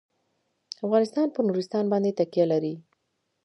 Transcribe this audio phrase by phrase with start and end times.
[0.85, 2.73] افغانستان په نورستان باندې تکیه لري.